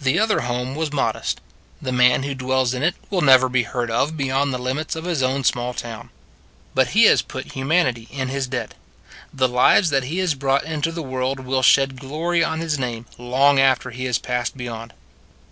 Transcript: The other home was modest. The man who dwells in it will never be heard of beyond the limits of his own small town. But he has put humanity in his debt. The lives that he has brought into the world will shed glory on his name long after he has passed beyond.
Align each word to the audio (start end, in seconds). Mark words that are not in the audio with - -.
The 0.00 0.18
other 0.18 0.40
home 0.40 0.74
was 0.74 0.90
modest. 0.92 1.40
The 1.80 1.92
man 1.92 2.24
who 2.24 2.34
dwells 2.34 2.74
in 2.74 2.82
it 2.82 2.96
will 3.08 3.20
never 3.20 3.48
be 3.48 3.62
heard 3.62 3.88
of 3.88 4.16
beyond 4.16 4.52
the 4.52 4.58
limits 4.58 4.96
of 4.96 5.04
his 5.04 5.22
own 5.22 5.44
small 5.44 5.72
town. 5.72 6.10
But 6.74 6.88
he 6.88 7.04
has 7.04 7.22
put 7.22 7.52
humanity 7.52 8.08
in 8.10 8.26
his 8.30 8.48
debt. 8.48 8.74
The 9.32 9.46
lives 9.46 9.90
that 9.90 10.02
he 10.02 10.18
has 10.18 10.34
brought 10.34 10.64
into 10.64 10.90
the 10.90 11.02
world 11.04 11.38
will 11.38 11.62
shed 11.62 12.00
glory 12.00 12.42
on 12.42 12.58
his 12.58 12.80
name 12.80 13.06
long 13.16 13.60
after 13.60 13.90
he 13.90 14.06
has 14.06 14.18
passed 14.18 14.56
beyond. 14.56 14.92